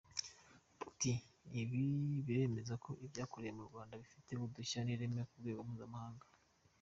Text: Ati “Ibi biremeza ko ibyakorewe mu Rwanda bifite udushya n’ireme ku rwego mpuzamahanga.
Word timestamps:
Ati 0.87 1.11
“Ibi 1.61 1.81
biremeza 2.25 2.73
ko 2.83 2.91
ibyakorewe 3.05 3.51
mu 3.57 3.63
Rwanda 3.69 3.93
bifite 4.01 4.31
udushya 4.45 4.79
n’ireme 4.83 5.21
ku 5.29 5.33
rwego 5.41 5.61
mpuzamahanga. 5.67 6.25